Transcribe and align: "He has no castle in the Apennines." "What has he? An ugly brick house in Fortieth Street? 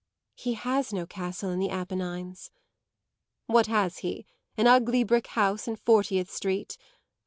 "He 0.33 0.55
has 0.55 0.91
no 0.91 1.05
castle 1.05 1.51
in 1.51 1.59
the 1.59 1.69
Apennines." 1.69 2.49
"What 3.45 3.67
has 3.67 3.99
he? 3.99 4.25
An 4.57 4.65
ugly 4.65 5.03
brick 5.03 5.27
house 5.27 5.67
in 5.67 5.75
Fortieth 5.75 6.31
Street? 6.31 6.75